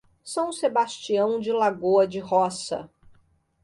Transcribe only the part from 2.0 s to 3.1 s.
de Roça